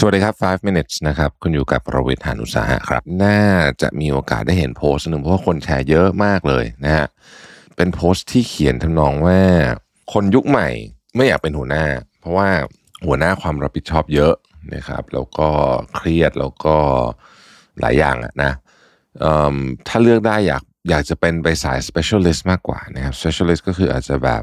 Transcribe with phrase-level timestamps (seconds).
[0.00, 3.40] สวัสดีครับ 5 minutes นะครับ คุณอยู่กับประวิทยานุสาหะครับ น่า
[3.82, 7.06] จะมีโอกาสได้เห็นโพสต์หนึ่งเพราะว่าคนแชร์เยอะมากเลยนะฮะ
[7.76, 9.38] เป็นโพสต์ที่เขียนทำนองว่า
[10.12, 10.68] คนยุคใหม่
[11.16, 11.86] ไม่อยากเป็นหัวหน้า
[12.20, 12.48] เพราะว่า
[13.06, 14.34] หัวหน้าความรับผิดชอบเยอะ
[14.74, 15.48] นะครับ แล้วก็
[15.94, 16.76] เครียดแล้วก็
[17.80, 18.52] หลายอย่างอะนะ
[19.88, 24.42] ถ้าเลือกได้อยากอยากจะเป็นไปสาย specialist มากกว่านะครับ specialist ก็คืออาจจะแบบ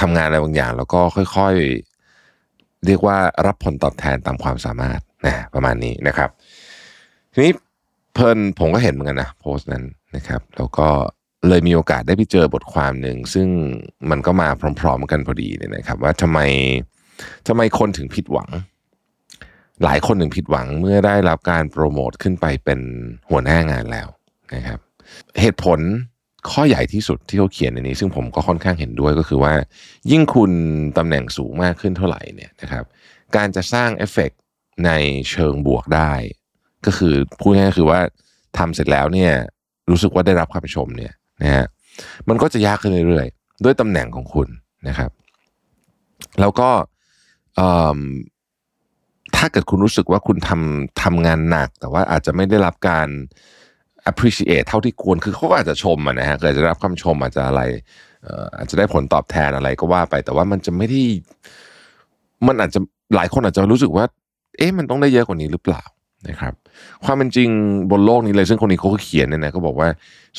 [0.00, 1.00] ทำงานอะไรบางอย่าง แล้วก็
[1.36, 1.85] ค่อยๆ
[2.86, 6.30] เรียกว่ารับผลตอบแทนตามความสามารถนะประมาณนี้นะครับ
[7.32, 7.52] ทีนี้
[8.12, 9.84] เพลินผมก็เห็นเหมือนกันนะโพสต์นั้น
[10.16, 10.88] นะครับ แล้วก็
[11.48, 13.48] เลยมีโอกาสได้ไปเจอบทความหนึ่ง ซึ่ง
[14.10, 14.48] มันก็มา
[14.80, 16.38] พร้อม ๆ กันพอดีเนี่ยนะครับ ว่าทำไม
[17.48, 18.50] ทำไมคนถึงผิดหวัง
[19.84, 22.80] หลายคนถึงผิดหวังเมื่อได้รับการโปรโมทขึ้นไปเป็น
[23.30, 24.08] หัวหน้างานแล้ว
[24.54, 24.78] นะครับ
[25.40, 25.80] เหตุผล
[26.52, 29.52] ข้อใหญ่ที่สุดที่เขาเขียนในนี้ ซึ่งผมก็ค่อนข้างเห็นด้วยก็คือว่า
[30.10, 30.52] ยิ่งคุณ
[30.98, 32.84] ตำแหน่งสูงมากขึ้นเท่าไหร่เนี่ยนะครับ
[33.36, 34.40] การจะสร้างเอฟเฟกต์
[34.84, 34.90] ใน
[35.30, 36.12] เชิงบวกได้
[36.86, 38.00] ก็คือพูดง่ายๆคือว่า
[38.58, 39.32] ทำเสร็จแล้วเนี่ย
[39.90, 41.66] รู้สึกว่าได้รับคำชมเนี่ยนะฮะ
[42.28, 44.48] มันก็จะยากขึ้นเรื่อยๆ ด้วยตำแหน่งของคุณ
[44.88, 45.10] นะครับ
[46.40, 46.70] แล้วก็
[49.36, 53.08] ถ้าเกิดคุณรู้สึกว่าคุณทำทำงานหนัก แต่ว่าอาจจะไม่ได้รับการ
[54.10, 57.62] appreciate เท่าที่ควร คือเขาก็อาจจะชมะนะฮะเกิดจะรับคำชมอาจจะอะไร
[58.56, 61.02] อาจจะได้ผลตอบแทนอะไรก็ว่าไป แต่ว่ามันจะไม่ได้
[62.46, 62.80] มันอาจจะ
[63.16, 64.04] หลายคนอาจจะรู้สึกว่า
[64.58, 65.82] เอ๊ะมันต้องได้เยอะกว่านี้หรือเปล่า
[66.28, 66.54] นะครับ
[67.04, 67.48] ความเป็นจริง
[67.90, 69.88] บนโลกนี้เลย ซึ่งคนนี้เขาก็เขียนเนี่ยนะก็บอกว่า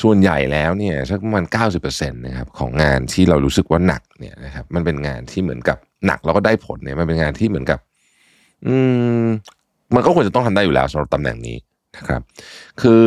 [0.02, 1.44] ส่วนใหญ่แล้วเนี่ยสักประมาณ
[1.78, 7.78] 90%นะครับของงานที่เรารู้สึกว่าหนักเนี่ยนะครับ มันเป็นงานที่เหมือนกับหนักแล้วก็ได้ผลเนี่ย มันเป็นงานที่เหมือนกับ
[8.66, 8.74] อื
[9.24, 9.26] ม
[9.94, 11.56] มันก็ควรจะต้องทำได้อยู่แล้วสำหรับตำแหน่งนี้
[11.96, 12.22] นะครับ
[12.80, 13.02] คือ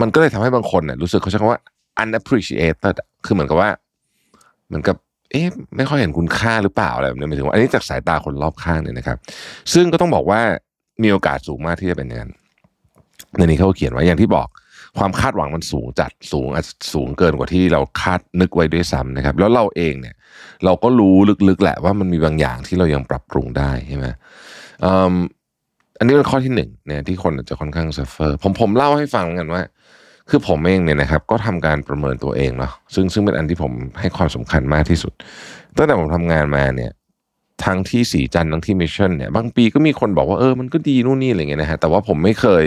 [0.00, 1.60] มันก็เลยทำให้บางคนเนี่ยรู้สึกเขาใช้คำว่า
[2.02, 3.70] unappreciated คือเหมือนกับว่า
[4.66, 4.96] เหมือนกับ
[5.30, 5.46] เอ๊ะ
[5.76, 9.18] ไม่ค่อยเห็นคุณค่าหรือเปล่าอะไรแบบนี้หมายถึงว่าอันนี้จากสายตาคนรอบข้างเนี่ยนะครับ
[9.74, 10.40] ซึ่งก็ต้องบอกว่า
[11.02, 12.32] มีโอกาสสูงมากที่จะเป็นอย่างนั้น
[13.36, 14.48] ในนี้เขาเขียนไว้อย่างที่บอก
[14.98, 20.14] ความคาดหวังมันสูงจัดสูงอาจจะสูงเกินกว่าที่เราคาดนึกไว้ด้วยซ้ำนะครับ แล้วเราเองเนี่ย
[20.64, 21.14] เราก็รู้
[21.48, 24.06] ลึกๆแหละว่ามันมีบางอย่างที่เรายังปรับปรุงได้ใช่ไหม
[25.98, 29.62] อันนี้เป็นข้อที่หนึ่งเนี่ยที่คนอาจจะค่อนข้าง suffer ผมผมเล่าให้ฟังกันว่า
[30.30, 35.12] คือผมเองเนี่ยนะครับ ก็ทำการประเมินตัวเองเนาะซึ่งซึ่งเป็นอันที่ผมให้ความสำคัญมากที่สุด
[35.76, 36.92] ตั้งแต่ผมทำงานมาเนี่ย
[37.64, 42.64] ทั้งที่สีจันท์ทั้งที่มิชชั่นเนี่ยบางปีก็มีคนบอกว่าเออมันก็ดีนู่นนี่อะไรเงี้ยนะฮะแต่ว่าผมไม่เคย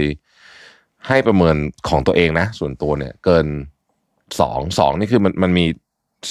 [1.07, 1.55] ให้ประเมิน
[1.89, 3.45] ของตัวเองนะ ส่วนตัวเนี่ย เกิน
[4.39, 5.65] สองสองนี่คือมันมันมี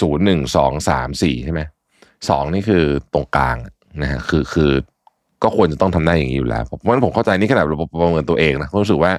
[0.01, 1.61] ศูนย์หนึ่งสองสามสี่ใช่ไหม
[2.29, 2.85] สองนี่คือ
[3.15, 3.57] ตรงกลาง
[4.03, 4.71] นะฮะคือคือ
[5.43, 9.13] ก็ควรจะต้องทำได้อย่างนี้อยู่แล้วเพราะฉะนั้นผมเข้าใจนี่ขนาดเราประเมินตัวเองนะรู้สึกว่า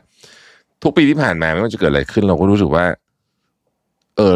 [0.83, 2.85] ทุกปีที่ผ่านมาไม่ว่าจะเกิดอะไรขึ้น เราก็รู้สึกว่า
[4.17, 4.33] เออ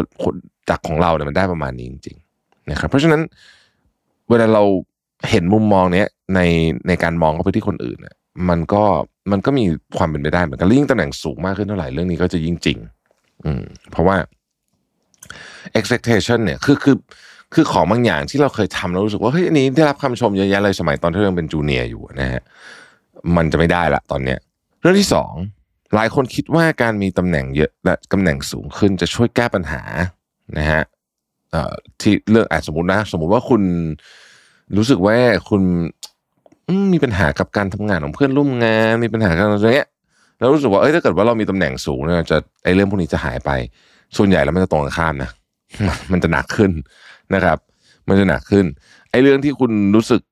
[0.68, 3.20] จากของเราเนี่ยมันได้ประมาณนี้จริง ๆ นะครับ เพราะฉะนั้น
[4.30, 4.62] เวลาเรา
[5.30, 6.40] เห็นมุมมองเนี้ยใน
[6.88, 8.16] ในการมองเข้าไปที่คนอื่นเนี่ย
[8.48, 8.84] มันก็
[9.30, 9.64] มันก็มี
[9.96, 12.78] ความเป็นไปได้เหมือนกันยิ่งตำแหน่งสูงมากขึ้นเท่าไหร่เรื่องนี้ก็จะยิ่งจริง
[13.44, 14.16] อืม เพราะว่า
[15.78, 16.96] expectation เนี่ยคือคือคือ
[17.54, 22.42] คือของบางอย่างที่เราเคยทำแล้วรู้สึกว่าเฮ้ยอันนี้ได้รับคำชมเยอะแยะเลยสมัยตอนที่เรายังเป็นจูเนียร์อยู่นะฮะ
[23.36, 24.38] มันจะไม่ได้ละตอนเนี้ย
[24.80, 25.32] เรื่องที่สอง
[25.94, 29.82] หลายคนคิดว่าการมีตำแหน่งเยอะและตำแหน่งสูงขึ้นจะช่วยแก้ปัญหา
[30.58, 30.82] นะฮะ
[32.00, 33.62] ที่เรื่องอาจสมมตินะ สมมุติว่าคุณ
[34.76, 35.16] รู้สึกว่า
[35.48, 35.62] คุณ
[36.92, 39.88] มีปัญหากับการทำงานของเพื่อนร่วมงานมีปัญหากันอะไรเงี้ย
[40.38, 43.50] แล้วรู้สึกว่าเอ้ยถ้าเกิดว่าเรามีตำแหน่งสูงเนี่ยจะไอ้เรื่องพวกนี้จะหายไป
[44.16, 45.30] ส่วนใหญ่แล้วมันจะตรงกันข้ามนะ
[46.12, 46.70] มันจะหนักขึ้น
[47.34, 47.58] นะครับ
[48.08, 48.66] มันจะหนักขึ้น
[49.10, 50.22] ไอ้เรื่องที่คุณรู้สึก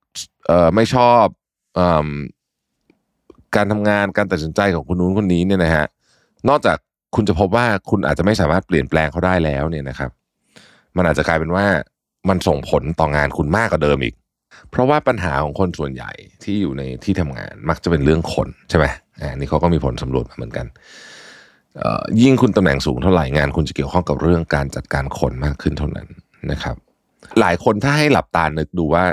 [0.47, 1.25] เอ่อไม่ชอบ
[1.75, 2.09] เอ่อ
[3.57, 5.87] การทำงานการตัดสินใจของคนนู้นคนนี้เนี่ยนะฮะ
[6.49, 6.79] นอกจาก
[7.15, 10.11] คุณจะพบว่าคุณอาจจะไม่สามารถเปลี่ยนแปลงเขาได้แล้วเนี่ยนะครับ
[10.97, 11.67] มันอาจจะกลายเป็นว่า
[12.29, 14.15] มันส่งผลต่องานคุณมากกว่าเดิมอีก
[14.71, 16.11] เพราะว่าปัญหาของคนส่วนใหญ่
[16.43, 18.87] ที่อยู่ในที่ทำงานมักจะเป็นเรื่องคนใช่ไหม
[19.21, 20.67] อ่านี่เขาก็มีผลสำรวจมาเหมือนกัน
[22.23, 26.09] ยิ่งคุณตำแหน่งสูงเท่าไหร่งาน คุณจะเกี่ยวข้องกับเรื่องการจัดการคนมากขึ้นเท่านั้น
[26.51, 26.77] นะครับ
[27.41, 29.05] หลายคนถ้าให้หลับตานึกดูว่า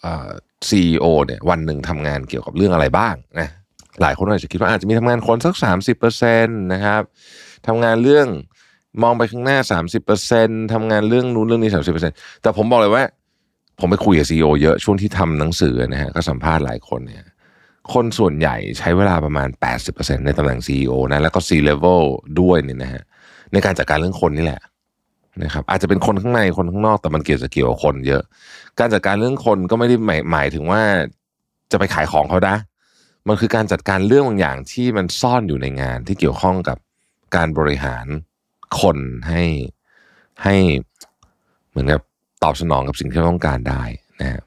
[0.00, 0.28] เอ่อ
[0.68, 3.48] ซีอเนี่ยวันหนึ่งทำงานเกี่ยวกับเรื่องอะไรบ้างนะ
[4.02, 7.02] หลายคนอาจจะคิดว่าอาจจะมีทำงานคนสักสามสิบเปอร์เซ็นต์นะครับ
[7.66, 8.26] ทำงานเรื่อง
[9.02, 9.58] มองไปข้างหน้า
[10.14, 11.70] 30%ทำงานเรื่องนู้นเรื่องนี้
[12.06, 13.04] 30%แต่ผมบอกเลยว่า
[13.80, 17.24] ผมไปคุยกับซีอเยอะช่วงที่ทำหนังสือนะฮะก็สัมภาษณ์หลายคนเนี่ย
[17.92, 19.48] คนส่วนใหญ่ใช้เวลาประมาณ
[19.86, 22.02] 80%ในตำแหน่ง CEO นะแล้วก็ C level
[22.40, 23.02] ด้วยเนี่ยนะฮะ
[23.52, 24.62] ในการจัดการเรื่องคนนี่แหละ
[25.44, 28.22] นะครับอาจจะเป็นคนข้างในคนข้างนอกแต่มันเกี่ยวจะเกี่ยวกับคนเยอะ
[28.78, 30.82] การจัดการเรื่องคนก็ไม่ได้หมายหมายถึงว่า
[31.72, 32.56] จะไปขายของเขานะ
[33.28, 36.78] มันคือการจัดการเรื่องบางอย่างที่มันซ่อนอยู่ในงานที่เกี่ยวข้องกับ
[37.36, 38.06] การบริหาร
[38.80, 38.98] คน
[39.28, 39.42] ให้
[40.42, 40.54] ให้
[41.70, 42.02] เหมือนกับ
[42.42, 43.82] ตอบสนองกับสิ่งที่เราต้องการได้
[44.20, 44.42] นะฮะ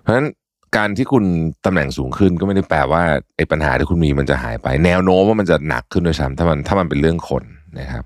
[0.00, 0.26] เพราะฉะนั้น
[0.76, 1.24] การที่คุณ
[1.64, 3.02] ตำแหน่งสูงขึ้นก็ไม่ได้แปลว่า
[3.36, 7.42] ไอ้ปัญหาที่คุณมีมันจะหายไป แนวโน้มว่ามันจะหนักขึ้นด้วยซ้ำถ้ามันถ้ามันเป็นเรื่องคน
[7.80, 8.04] นะครับ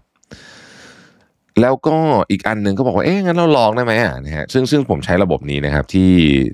[1.61, 1.97] แล้วก็
[2.31, 6.13] อีกอันหนึ่งก็บอกว่าเอ๊ะงั้นเราลองได้ไหมอะนะฮะซึ่งซึ่งผมใช้ระบบนี้นะครับ ที่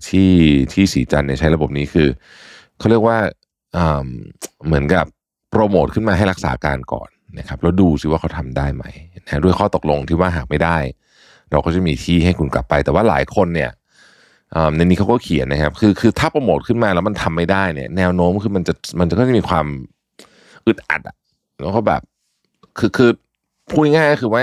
[0.08, 0.30] ที่
[0.72, 2.08] ที่สีจันเนี่ยใช้ระบบนี้คือ
[2.78, 3.18] เขาเรียกว่า
[3.76, 4.06] อ่า
[4.66, 5.06] เหมือนกับ
[5.50, 8.84] โปรโมทขึ้นมาให้รักษาการก่อนนะครับแล้วดูซิว่าเขาทำได้ไหม
[9.24, 10.78] นะด้วยข้อตกลงที่ว่าหากไม่ได้
[11.50, 13.70] เราก็จะมีที่ให้คุณกลับไป แต่ว่าหลายคนเนี่ย
[14.76, 19.66] ในนี้เขาก็เขียนนะครับ คือคือถ้าโปรโมทขึ้นมาแล้วมันทำไม่ได้เนี่ย แนวโน้มคือมันจะมันจะก็จะมีความ
[20.66, 21.16] อึดอัดอะ
[21.60, 22.02] แล้วก็แบบ
[22.78, 23.10] คือคือ
[23.70, 24.42] พูดง่ายก็คือว่า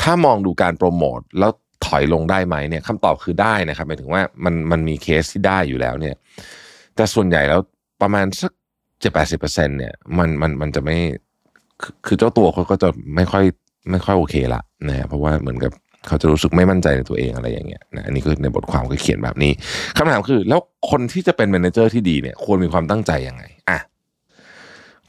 [0.00, 1.50] ถ้ามองดูการโปรโมทแล้ว
[1.86, 6.14] ถอยลงได้ไหมเนี่ยคำตอบคือได้นะครับหมายถึงว่ามันมันมีเคสที่ได้อยู่แล้ว เนี่ย
[6.96, 7.60] แต่ส่วนใหญ่แล้ว
[8.02, 8.52] ประมาณสัก
[9.00, 10.96] เจ็ดแปดสิบเปอร์เซ็นเนี่ย มันมันมันจะไม่
[11.82, 13.44] คือคือเจ้าตัวเขาก็จะไม่ค่อย
[13.90, 15.72] ไม่ค่อยโอเคละนะฮะเพราะว่าเหมือนกับ
[16.08, 19.52] เขาจะรู้สึกไม่มั่นใจในตัวเองอะไรอย่างเงี้ยนะอันนี้คือในบทความก็เขียนแบบนี้
[19.96, 20.60] คำถามคือ แล้ว
[20.90, 23.78] คนที่จะเป็น manager ที่ดีเนี่ย ควรมีความตั้งใจยังไงอะ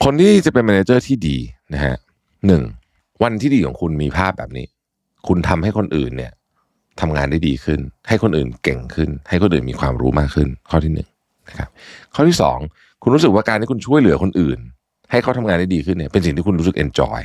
[0.03, 1.37] คนที่จะเป็น manager ที่ดี
[1.73, 1.95] นะฮะ
[2.47, 2.63] หนึ่ง
[3.23, 4.65] วันที่ดีของคุณมีภาพแบบนี้
[5.27, 6.31] คุณทำให้คนอื่นเนี่ย
[7.01, 11.07] ทำงานได้ดีขึ้น ให้คนอื่นเก่งขึ้น ให้คนอื่นมีความรู้มากขึ้น ข้อที่หนึ่ง
[11.49, 11.69] นะครับ
[12.15, 12.57] ข้อที่สอง
[13.01, 14.59] คุณรู้สึกว่าการที่คุณช่วยเหลือคนอื่น
[15.11, 17.19] ให้เขาทำงานได้ดีขึ้นเนี่ยเป็นสิ่งที่คุณรู้สึก enjoy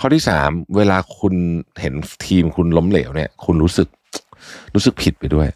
[0.00, 1.34] ข้อที่สามเวลาคุณ
[1.80, 1.94] เห็น
[2.26, 3.88] ทีมคุณล้มเหลวเนี่ย คุณรู้สึก
[4.74, 5.48] รู้สึกผิดไปด้วย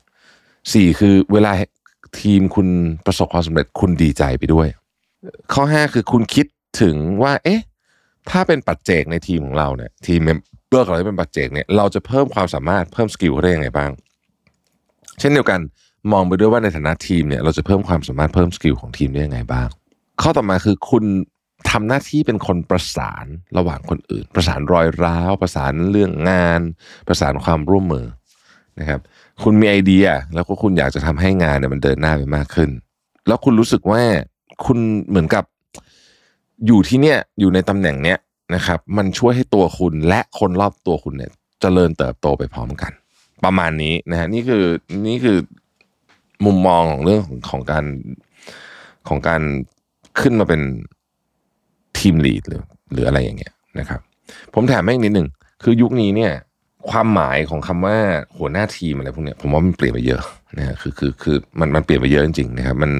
[0.72, 1.52] สี่คือเวลา
[2.20, 2.68] ทีมคุณ
[3.06, 4.68] ประสบความสำเร็จคุณดีใจไปด้วย
[5.52, 6.46] ข้อห้าคือคุณคิด
[6.80, 7.60] ถึงว่า เอ๊ะ
[8.30, 13.90] ถ้าเป็นปัจเจกในทีมของเราเนี่ย team member ของเราที่เป็นปัจเจกเนี่ยเราจะเพิ่มความสามารถเพิ่ม skill เขาได้ยังไงบ้าง
[15.18, 15.60] เช่นเดียวกัน
[16.12, 19.68] มองไปด้วยว่าในฐานะทีมเนี่ย เราจะเพิ่มความสามารถเพิ่ม skill ของทีมได้ยังไงบ้าง
[20.22, 21.04] ข้อต่อมาคือคุณ
[21.74, 23.26] ทำหน้าที่เป็นคนประสาน
[23.58, 26.60] ระหว่างคนอื่น ประสานรอยร้าว ประสานเรื่องงาน
[27.08, 28.06] ประสานความร่วมมือ
[28.80, 29.00] นะครับ
[29.42, 32.70] คุณมีไอเดีย แล้วก็คุณอยากจะทำให้งานเนี่ยมันเดินหน้าไปมากขึ้น
[33.26, 34.02] แล้วคุณรู้สึกว่า
[34.64, 34.78] คุณ
[35.08, 35.44] เหมือนกับ
[36.66, 38.18] อยู่ที่เนี่ยอยู่ในตำแหน่งเนี้ย
[38.54, 42.92] นะครับ มันช่วยให้ตัวคุณและคนรอบตัวคุณเนี่ยจเจริญเติบโตไปพร้อมกัน
[43.44, 44.64] ประมาณนี้นะฮะนี่คือ
[45.06, 45.38] นี่คือ
[46.44, 47.84] มุมมองของเรื่องของของการ
[49.08, 49.42] ของการ
[50.20, 50.62] ขึ้นมาเป็น
[52.04, 52.62] ทีมลีดหรือ
[52.92, 54.00] หรืออะไรอย่างเงี้ยนะครับ
[54.54, 55.28] ผมถามแม่งนิดหนึ่ง
[55.62, 56.32] คือยุคนี้เนี่ย
[56.90, 57.96] ความหมายของคำว่า
[58.38, 60.22] หัวหน้าทีมอะไรพวกเนี้ยผมว่ามันเปลี่ยนไปเยอะ
[60.58, 62.90] นะฮะคือคือคือมันมันเปลี่ยนไปเยอะจริงๆนะครับ มัน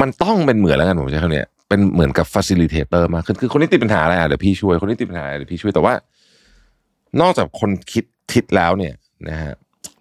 [0.00, 5.94] มันต้องเป็นเหมือนแล้วกันผมใช้คำเนี้ยเป็นเหมือนกับ facilitator มากขึ้นคือคนนี้ติดปัญหาอะไรอะเดี๋ยวพี่ช่วยคนนี้ติดปัญหาอะไรเดี๋ยวพี่ช่วยแต่ว่า
[7.20, 8.94] นอกจากคนคิดทิศแล้วเนี่ย
[9.28, 9.52] นะฮะ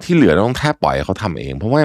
[0.04, 1.82] ที่เหลือต้องแทบปล่อยเขาทำเอง เพราะว่า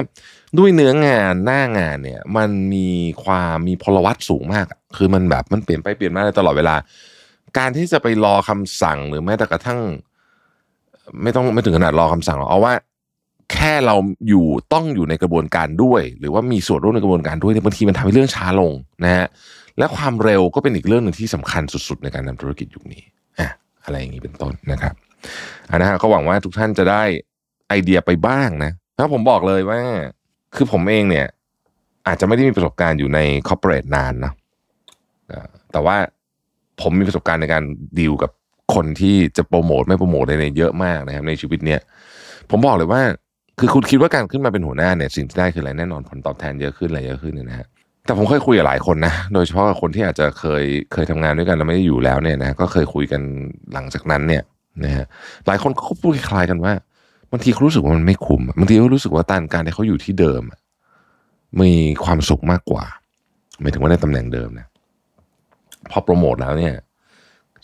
[0.57, 2.87] ด้วยเนื้องานหน้างานเนี่ย มันมี
[3.23, 4.65] ความมีพลวัตสูงมาก
[4.97, 6.75] คือมันแบบมันเปลี่ยนไปเปลี่ยนมาตลอดเวลา
[7.57, 9.79] การที่จะไปรอคำสั่งหรือแม้แต่กระทั่ง
[11.21, 12.73] ไม่ต้องไม่ถึงขนาดรอคำสั่งหรอกเอาว่า
[13.53, 13.95] แค่เรา
[14.27, 18.71] อยู่ต้องอยู่ในกระบวนการด้วย หรือว่ามีส่วนร่วมในกระบวนการด้วยเนี่ยบางทีมันทำให้เรื่องช้าลง
[19.03, 19.27] นะฮะ
[19.77, 23.01] และความเร็วก็เป็นอีกเรื่องหนึ่งที่สำคัญสุด ๆ ในการทำธุรกิจยุคนี้
[23.39, 23.49] อะ
[23.83, 24.93] อะไรอย่างนี้เป็นต้นนะครับ
[25.69, 27.03] อันนะฮะก็หวังว่าทุกท่านจะได้
[27.69, 29.79] ไอเดียไปบ้างนะถ้าผมบอกเลยว่า
[30.55, 31.27] คือผมเองเนี่ย
[32.07, 34.33] อาจจะไม่ได้มีประสบการณ์อยู่ในคอร์เปอเรทนานนะ
[35.71, 35.97] แต่ว่า
[36.81, 37.63] ผมมีประสบการณ์ในการ
[37.99, 38.31] ดีลกับ
[38.75, 41.79] คนที่จะโปรโมทไม่โปรโมทอะไรเนี่ยเยอะมากนะครับ ในชีวิตเนี่ย
[42.49, 43.01] ผมบอกเลยว่า
[43.59, 47.67] คือคุณคิดว่าการขึ้นมาเป็นหัวหน้าเนี่ย สิ่งที่ได้คืออะไรแน่นอนผลตอบแทนเยอะขึ้นอะไรเยอะขึ้นเนี่ยนะฮะ
[48.05, 53.21] แต่ผมเคยคุยกับหลายคนนะ โดยเฉพาะคนที่อาจจะเคยเคยทำงานด้วยกันแล้วไม่ได้อยู่แล้วเนี่ยนะก็เคยคุยกัน
[53.73, 54.43] หลังจากนั้นเนี่ย
[54.83, 55.05] นะฮะ
[55.47, 56.73] หลายคนก็พูดคล้ายกันว่า
[57.31, 60.41] บางทีเขารู้สึกว่ามันไม่คุ้มบางทีเขารู้สึกว่าตานการที่เขาอยู่ที่เดิม
[61.61, 62.85] มีความสุขมากกว่า
[63.61, 64.67] หมายถึงว่าในตำแหน่งเดิมนะ
[65.91, 66.75] พอโปรโมทแล้วเนี่ย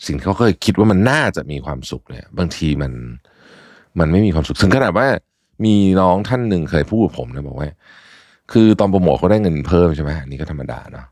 [0.06, 2.92] สิ่งที่เขาเคยคิดว่ามันน่าจะมีความสุขเนี่ย บางทีมัน
[3.98, 5.06] มันไม่มีความสุขถึงขนาดว่า
[5.64, 7.68] มีน้องท่านหนึ่งเคยพูดกับผมนะบอกว่า
[8.52, 11.06] คือตอนโปรโมทเขาได้เงินเพิ่มใช่ไหมนนี้ก็ธรรมดาเนาะ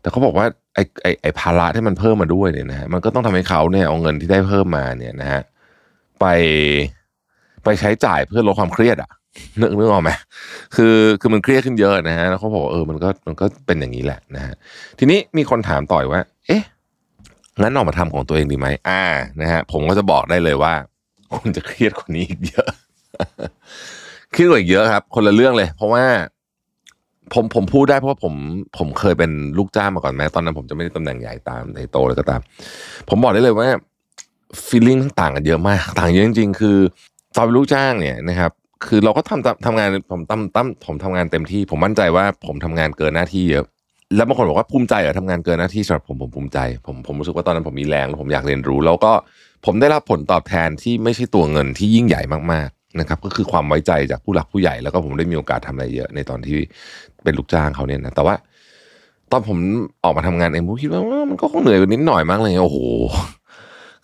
[0.00, 5.42] แต่เขาบอกว่าไอ้ไอ้ไอ้ภาระที่มันเพิ่มมาด้วยเนี่ยนะฮะมันก็ต้องทำให้เขาเนี่ยเอาเงินที่ได้เพิ่มมาเนี่ยนะฮะ
[6.20, 6.26] ไป
[7.64, 9.10] ไปใช้จ่ายเพื่อลดความเครียดอะ
[9.60, 10.10] นึกนึกออกไหม
[10.76, 14.54] คือคือมันเครียดขึ้นเยอะนะฮะแล้วเขาบอกเออมันก็มันก็เป็นอย่างนี้แหละนะฮะ
[14.98, 16.62] ทีนี้มีคนถามต่อยว่า เอ๊ะ
[17.60, 19.02] งั้นออกมาทำของตัวเองดีไหมอ่า
[19.40, 20.72] นะฮะผมก็จะบอกได้เลยว่า
[21.34, 22.66] คุณจะเครียดกว่านี้อีกเยอะ
[24.32, 26.04] เครียดกว่าอีกเยอะครับ คนละเรื่องเลย เพราะว่า
[27.34, 28.34] ผมผมพูดได้เพราะว่าผม
[28.78, 32.40] ผมเคยเป็นลูกจ้างมาก่อนแม้ตอนนั้นผมจะไม่ได้ตำแหน่งใหญ่ตามในโตเลยก็ตาม
[33.08, 33.68] ผมบอกได้เลยว่า
[34.66, 36.78] ฟีลลิ่งต่างกันเยอะมาก ต่างเยอะจริงๆ คือ
[37.36, 38.52] ตอนเป็นลูกจ้างเนี่ยนะครับ
[38.86, 43.64] คือเราก็ทำทำงานผมตั้มตั้มผมทำงานเต็มที่ ผมมั่นใจว่าผมทำงานเกินหน้าที่เยอะ
[44.16, 49.12] แล้วบางคนบอกว่าภูมิใจเหรอทำงานเกินหน้าที่สำหรับผมผมภูมิใจ ผมผมรู้สึกว่าตอนนั้นผมมีแรงแล้วผมอยากเรียนรู้ แล้วก็
[49.66, 52.22] ผมได้รับผลตอบแทนที่ไม่ใช่ตัวเงินที่ยิ่งใหญ่
[52.52, 56.58] มากๆนะครับ ก็คือความไว้ใจจากผู้หลักผู้ใหญ่แล้วก็ผมได้มีโอกาสทำอะไรเยอะ ในตอนที่
[57.24, 58.34] เป็นลูกจ้างเขาเนี่ยนะแต่ว่า
[59.30, 59.58] ตอนผม
[60.04, 62.78] ออกมาทำงานเองผมคิดว่ามันก็คงเหนื่อยนิดหน่อยมากเลยโอ้โห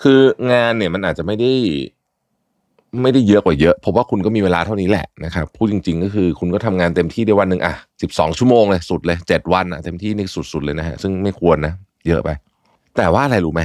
[0.02, 0.18] คือ
[0.52, 1.52] งานเนี่ยมันอาจจะไม่ได้
[3.02, 11.72] ไม่ได้เยอะกว่าเยอะผมว่าคุณก็มีเวลาเท่านี้แหละนะครับพูดจริง ๆ ก็คือคุณก็ทำงานเต็มที่ได้วันหนึ่งอะสิบสองชั่วโมงเลยสุดเลยเจ็ดวันอะเต็มที่นี่สุด ๆ เลยนะฮะซึ่งไม่ควรนะ
[12.08, 12.30] เยอะไป
[12.96, 13.62] แต่ว่าอะไรรู้ไหม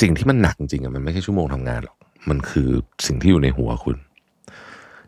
[0.00, 1.96] สิ่งที่มันหนักจริงๆอะมันไม่ใช่ชั่วโมงทำงานหรอก
[2.28, 2.70] มันคือ
[3.06, 3.96] สิ่งที่อยู่ในหัวคุณ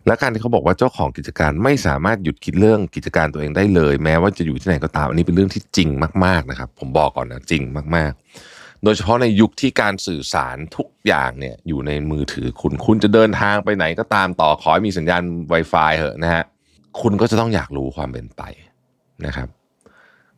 [0.07, 5.89] และการที่เขาบอกว่าเจ้าของกิจการไม่สามารถหยุดคิดเรื่องกิจการตัวเองได้เลย แม้ว่าจะอยู่ที่ไหนก็ตามอันนี้เป็นเรื่องที่จริง
[6.25, 7.63] มาก ๆนะครับ ผมบอกก่อนนะจริง
[7.97, 8.56] มาก ๆ
[8.87, 16.45] โดยเฉพาะในยุคที่การสื่อสารทุกอย่างเนี่ยอยู่ในมือถือคุณ คุณจะเดินทางไปไหนก็ตามต่อขอให้มีสัญญาณ Wi-Fi เหอะนะฮะ
[17.01, 18.43] คุณก็จะต้องอยากรู้ความเป็นไป
[19.27, 19.49] นะครับ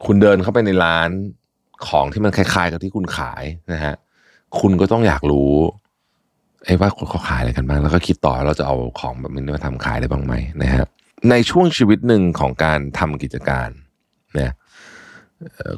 [0.05, 1.11] คุณเดินเข้าไปในร้าน
[1.89, 3.95] ของที่มันคล้าย ๆ กับที่คุณขายนะฮะ
[4.61, 5.53] คุณก็ต้องอยากรู้
[6.65, 10.87] ไอ้ว่าเขาขายอะไรกันบ้างแล้วก็คิดต่อเราจะเอาของแบบนี้มาทำขายได้บ้างไหมนะฮะ
[11.31, 13.69] ในช่วงชีวิตหนึ่งของการทำกิจการ
[14.35, 14.53] เนี่ย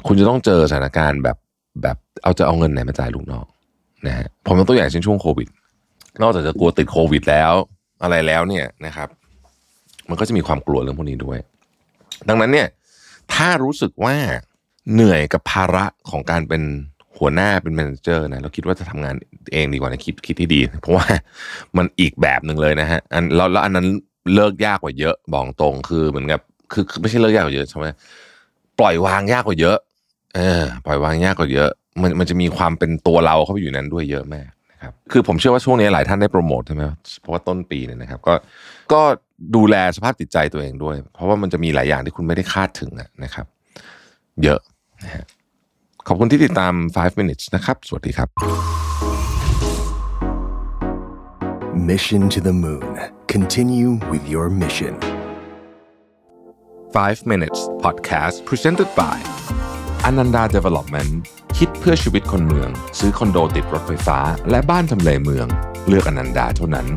[0.05, 1.37] คุณจะต้องเจอสถานการณ์แบบ
[1.81, 3.45] แบบเอาจะเอาเงินไหนมาจ่ายลูกน้อง
[4.07, 5.47] นะฮะผมยกตัวอย่างเช่นช่วงโควิด
[6.21, 7.53] นอกจากจะกลัวติดโควิดแล้ว
[8.03, 9.09] อะไรแล้วเนี่ยนะครับ
[10.09, 11.37] มันก็จะมีความกลัวเรื่องพวกนี้ด้วย
[12.29, 12.67] ดังนั้นเนี่ย
[13.33, 14.15] ถ้ารู้สึกว่า
[14.93, 16.61] เหนื่อยกับภาระของการเป็น
[17.17, 19.15] หัวหน้าเป็นแมเนเจอร์นะเราคิดว่าจะทำงาน
[19.53, 21.07] เองดีกว่านะคิดคิดที่ดี เพราะว่า
[21.77, 23.87] มันอีกแบบหนึ่งเลยนะฮะอันแล้วแล้วอันนั้น
[24.35, 26.41] เลิกยากกว่าเยอะบอกตรงคือเหมือนกับ
[26.73, 27.87] คือคือไม่ใช่เลิกยากกว่าเยอะใช่ไหม
[28.79, 29.77] ปล่อยวางยากกว่าเยอะ
[30.35, 31.69] เออปล่อยวางยากกว่าเยอะ
[32.01, 36.83] มันมันจะมีความเป็นตัวเราเข้าไปอยู่นั้นด้วยเยอะมากนะครับคือผมเชื่อว่าช่วงนี้หลายท่านได้โปรโมทใช่ไหม
[37.21, 38.33] เพราะว่าต้นปีเนี่ยนะครับ ก็
[38.93, 39.01] ก็
[39.55, 43.45] ดูแลสภาพจิตใจตัวเองด้วย เพราะว่ามันจะมีหลายอย่างที่คุณไม่ได้คาดถึงอะนะครับ
[44.43, 44.59] เยอะ
[45.03, 45.25] นะฮะ
[46.07, 48.29] ขอบคุณที่ติดตาม 5 minutes นะครับ สวัสดีครับ
[51.91, 52.91] Mission to the Moon.
[53.27, 54.93] Continue with your mission.
[56.93, 59.17] 5 minutes podcast presented by
[60.09, 61.11] Ananda Development
[61.57, 65.47] คิดเพื่อชีวิตคนเมือง ซื้อคอนโดติดรถไฟฟ้า และบ้านทำเลเมือง
[65.87, 66.87] เลือกอนันดาเท่านั้น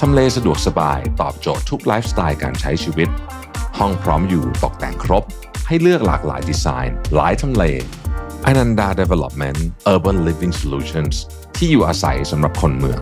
[0.00, 3.08] ทำเลสะดวกสบายตอบโจทย์ทุกไลฟ์สไตล์การใช้ชีวิต
[3.78, 5.24] ห้องพร้อมอยู่ตกแต่งครบ
[5.66, 7.64] ให้เลือกหลากหลายดีไซน์ หลายทำเล
[8.50, 9.58] Ananda Development
[9.92, 11.14] Urban Living Solutions
[11.56, 13.00] ที่อยู่อาศัยสำหรับคนเมือง